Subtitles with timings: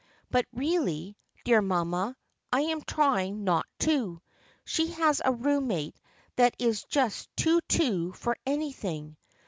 [0.31, 1.15] But really,
[1.45, 2.17] dear mamma,
[2.51, 4.19] I am trying not to.
[4.65, 5.95] She has a room mate
[6.37, 9.15] that is just too too for anything.